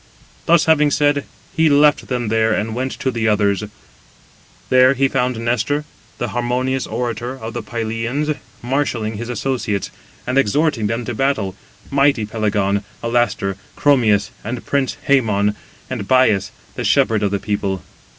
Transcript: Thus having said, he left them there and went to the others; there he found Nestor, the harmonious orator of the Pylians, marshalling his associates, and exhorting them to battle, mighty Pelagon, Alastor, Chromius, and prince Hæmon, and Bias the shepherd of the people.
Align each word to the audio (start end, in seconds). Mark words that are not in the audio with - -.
Thus 0.47 0.65
having 0.65 0.89
said, 0.89 1.25
he 1.55 1.69
left 1.69 2.07
them 2.07 2.29
there 2.29 2.53
and 2.53 2.73
went 2.73 2.93
to 2.93 3.11
the 3.11 3.27
others; 3.27 3.63
there 4.69 4.95
he 4.95 5.07
found 5.07 5.37
Nestor, 5.37 5.85
the 6.17 6.29
harmonious 6.29 6.87
orator 6.87 7.37
of 7.37 7.53
the 7.53 7.61
Pylians, 7.61 8.35
marshalling 8.63 9.17
his 9.17 9.29
associates, 9.29 9.91
and 10.25 10.39
exhorting 10.39 10.87
them 10.87 11.05
to 11.05 11.13
battle, 11.13 11.55
mighty 11.91 12.25
Pelagon, 12.25 12.83
Alastor, 13.03 13.57
Chromius, 13.75 14.31
and 14.43 14.65
prince 14.65 14.97
Hæmon, 15.07 15.53
and 15.87 16.07
Bias 16.07 16.49
the 16.73 16.83
shepherd 16.83 17.21
of 17.21 17.29
the 17.29 17.37
people. 17.37 17.83